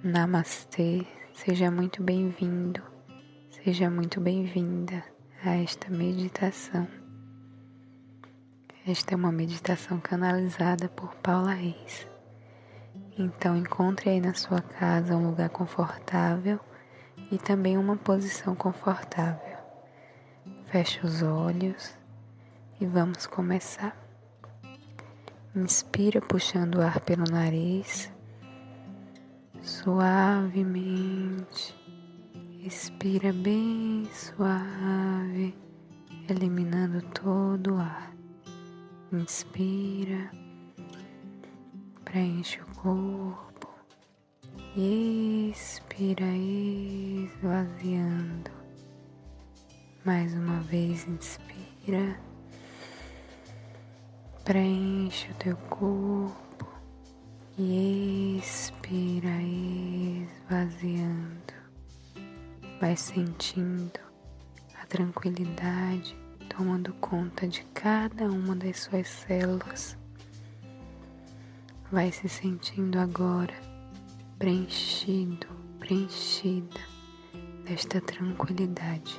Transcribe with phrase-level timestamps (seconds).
[0.00, 2.80] Namastê, seja muito bem-vindo,
[3.50, 5.02] seja muito bem-vinda
[5.44, 6.86] a esta meditação.
[8.86, 12.06] Esta é uma meditação canalizada por Paula Reis.
[13.18, 16.60] Então encontre aí na sua casa um lugar confortável
[17.32, 19.58] e também uma posição confortável.
[20.66, 21.92] Feche os olhos
[22.80, 23.96] e vamos começar.
[25.56, 28.16] Inspira puxando o ar pelo nariz
[29.62, 31.74] suavemente.
[32.64, 35.54] Expira bem suave,
[36.28, 38.12] eliminando todo o ar.
[39.12, 40.30] Inspira,
[42.04, 43.68] preenche o corpo.
[44.76, 46.26] Expira,
[47.34, 48.50] esvaziando.
[50.04, 52.18] Mais uma vez, inspira,
[54.44, 56.47] preenche o teu corpo
[57.58, 59.42] e expira,
[60.48, 61.52] esvaziando.
[62.80, 63.98] Vai sentindo
[64.80, 66.16] a tranquilidade
[66.48, 69.98] tomando conta de cada uma das suas células.
[71.90, 73.54] Vai se sentindo agora
[74.38, 75.48] preenchido,
[75.80, 76.80] preenchida
[77.64, 79.18] desta tranquilidade.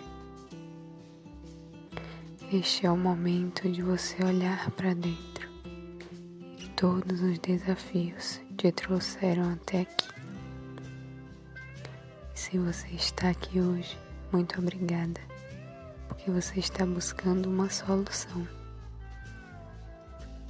[2.54, 5.29] Este é o momento de você olhar para dentro
[6.80, 10.08] todos os desafios te trouxeram até aqui.
[12.34, 13.98] Se você está aqui hoje,
[14.32, 15.20] muito obrigada,
[16.08, 18.48] porque você está buscando uma solução.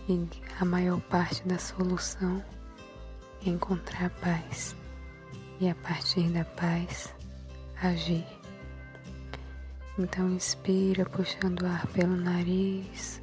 [0.07, 2.45] E a maior parte da solução
[3.43, 4.75] é encontrar a paz
[5.59, 7.11] e a partir da paz
[7.81, 8.27] agir.
[9.97, 13.18] Então inspira puxando o ar pelo nariz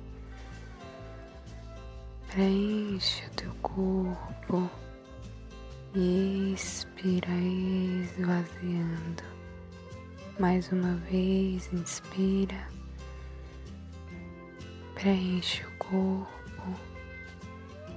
[2.37, 4.71] Preenche o teu corpo
[5.95, 9.23] e expira esvaziando.
[10.39, 12.69] Mais uma vez, inspira,
[14.95, 16.79] preenche o corpo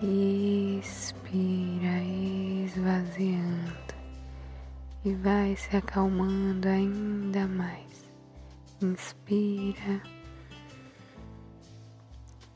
[0.02, 2.02] e expira
[2.64, 3.94] esvaziando
[5.04, 8.10] e vai se acalmando ainda mais.
[8.82, 10.02] Inspira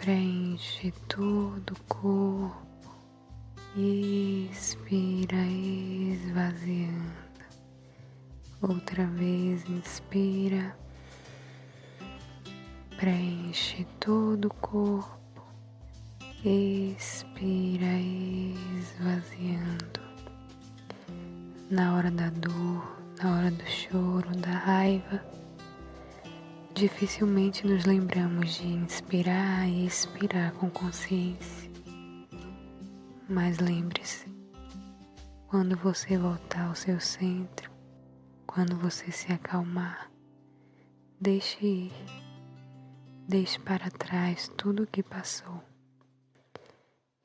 [0.03, 2.91] preenche todo o corpo,
[3.73, 5.37] expira
[6.11, 7.23] esvaziando.
[8.61, 10.75] Outra vez, inspira,
[12.97, 15.41] preenche todo o corpo,
[16.43, 17.87] expira
[18.77, 20.01] esvaziando.
[21.71, 25.23] Na hora da dor, na hora do choro, da raiva,
[26.75, 31.71] Dificilmente nos lembramos de inspirar e expirar com consciência.
[33.29, 34.25] Mas lembre-se,
[35.47, 37.71] quando você voltar ao seu centro,
[38.47, 40.11] quando você se acalmar,
[41.21, 41.93] deixe ir,
[43.27, 45.63] deixe para trás tudo o que passou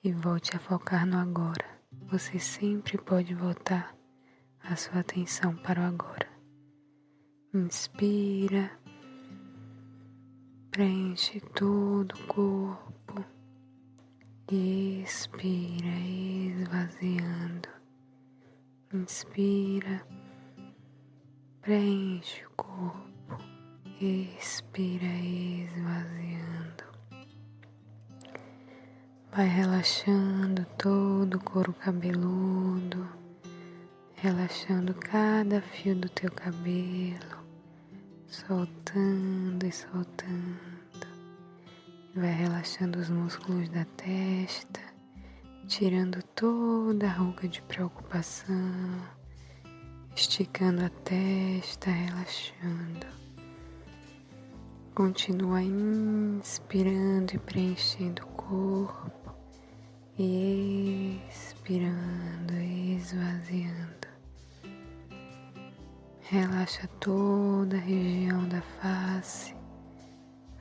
[0.04, 1.64] e volte a focar no agora.
[2.10, 3.96] Você sempre pode voltar
[4.60, 6.28] a sua atenção para o agora.
[7.54, 8.70] Inspira
[10.78, 13.24] preenche todo o corpo
[14.48, 17.68] expira, esvaziando.
[18.94, 20.06] Inspira,
[21.60, 23.38] preenche o corpo,
[24.00, 26.84] expira, esvaziando.
[29.32, 33.04] Vai relaxando todo o couro cabeludo,
[34.14, 37.37] relaxando cada fio do teu cabelo
[38.28, 41.08] soltando e soltando.
[42.14, 44.80] Vai relaxando os músculos da testa,
[45.66, 48.54] tirando toda a ruga de preocupação,
[50.14, 53.06] esticando a testa, relaxando.
[54.94, 59.32] Continua inspirando e preenchendo o corpo
[60.18, 64.07] e expirando, esvaziando.
[66.30, 69.56] Relaxa toda a região da face,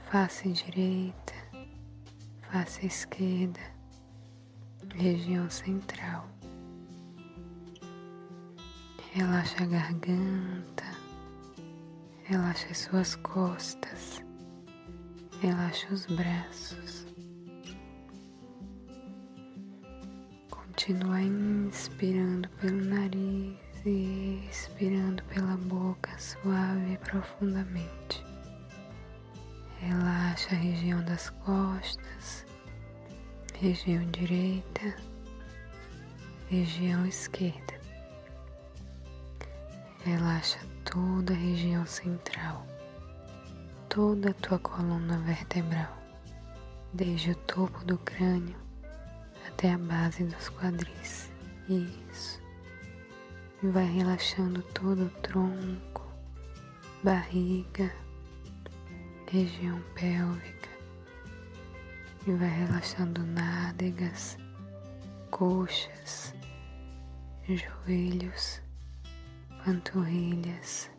[0.10, 1.34] face direita,
[2.40, 3.60] face esquerda,
[4.96, 6.26] região central.
[9.12, 10.86] Relaxa a garganta,
[12.24, 14.24] relaxa as suas costas,
[15.42, 17.06] relaxa os braços.
[20.50, 28.26] Continua inspirando pelo nariz e expirando pela boca suave e profundamente.
[29.80, 32.46] Relaxa a região das costas,
[33.54, 34.96] região direita,
[36.50, 37.80] região esquerda.
[40.04, 42.66] Relaxa toda a região central,
[43.90, 45.98] toda a tua coluna vertebral,
[46.94, 48.58] desde o topo do crânio
[49.48, 51.32] até a base dos quadris.
[51.70, 52.47] Isso.
[53.64, 56.06] E vai relaxando todo o tronco,
[57.04, 57.92] barriga,
[59.28, 60.70] região pélvica.
[62.28, 64.38] E vai relaxando nádegas,
[65.32, 66.36] coxas,
[67.48, 68.62] joelhos,
[69.66, 70.92] panturrilhas,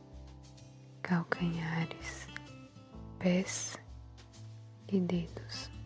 [1.02, 2.26] calcanhares,
[3.18, 3.78] pés
[4.88, 5.77] e dedos.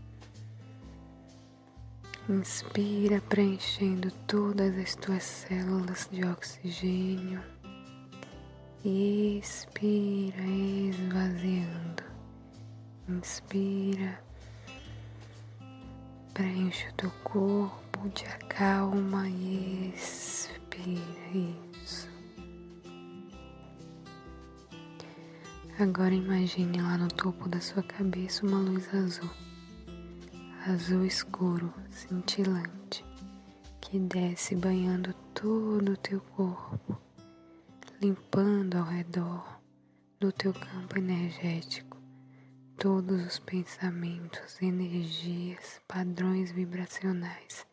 [2.33, 7.43] Inspira, preenchendo todas as tuas células de oxigênio.
[8.83, 12.03] Expira, esvaziando.
[13.07, 14.19] Inspira,
[16.33, 20.63] preenche o teu corpo, te acalma e expira.
[21.85, 22.09] Isso.
[25.79, 29.42] Agora imagine lá no topo da sua cabeça uma luz azul
[30.67, 33.05] azul escuro, cintilante,
[33.81, 36.97] que desce banhando todo o teu corpo,
[38.01, 39.61] limpando ao redor
[40.21, 42.01] do teu campo energético
[42.79, 47.67] todos os pensamentos, energias, padrões vibracionais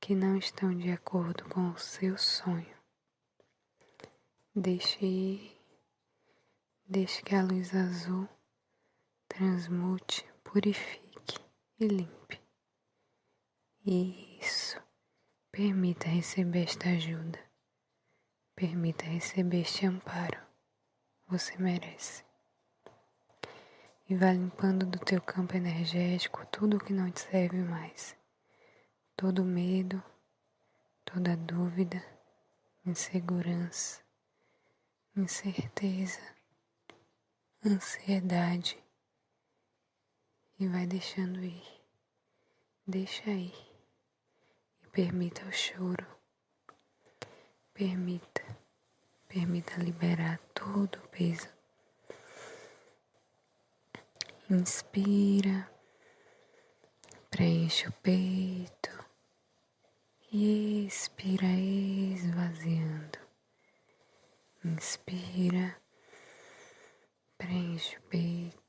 [0.00, 2.76] que não estão de acordo com o seu sonho.
[4.56, 5.56] Deixe ir,
[6.84, 8.28] deixe que a luz azul
[9.28, 11.07] transmute, purifique
[11.80, 12.40] e limpe.
[13.86, 14.80] Isso.
[15.50, 17.38] Permita receber esta ajuda.
[18.54, 20.40] Permita receber este amparo.
[21.28, 22.24] Você merece.
[24.08, 28.16] E vá limpando do teu campo energético tudo o que não te serve mais.
[29.16, 30.02] Todo medo,
[31.04, 32.02] toda dúvida,
[32.84, 34.00] insegurança,
[35.14, 36.20] incerteza,
[37.64, 38.82] ansiedade
[40.58, 41.62] e vai deixando ir.
[42.86, 43.54] Deixa ir
[44.82, 46.06] e permita o choro.
[47.72, 48.42] Permita,
[49.28, 51.48] permita liberar todo o peso.
[54.50, 55.70] Inspira,
[57.30, 58.90] preenche o peito
[60.32, 63.18] e expira esvaziando.
[64.64, 65.76] Inspira,
[67.36, 68.67] preenche o peito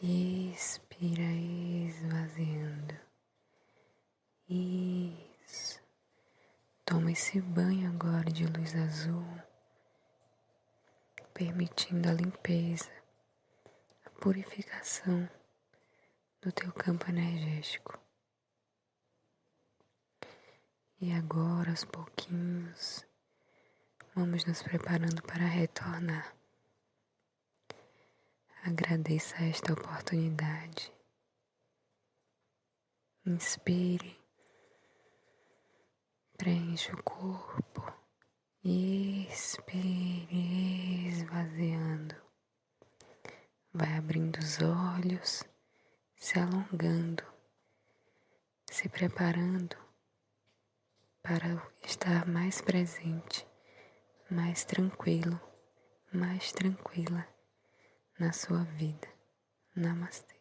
[0.00, 2.94] Expira esvaziando.
[4.48, 5.82] Isso.
[6.84, 9.26] Toma esse banho agora de luz azul,
[11.34, 12.92] permitindo a limpeza,
[14.06, 15.28] a purificação
[16.42, 17.98] do teu campo energético.
[21.00, 23.04] E agora, aos pouquinhos,
[24.14, 26.37] vamos nos preparando para retornar.
[28.64, 30.92] Agradeça esta oportunidade.
[33.24, 34.18] Inspire,
[36.36, 37.98] preencha o corpo
[39.28, 40.28] expire,
[41.08, 42.14] esvaziando.
[43.72, 45.44] Vai abrindo os olhos,
[46.16, 47.22] se alongando,
[48.66, 49.76] se preparando
[51.22, 53.46] para estar mais presente,
[54.30, 55.40] mais tranquilo,
[56.12, 57.26] mais tranquila
[58.18, 59.08] na sua vida.
[59.76, 60.37] Namastê.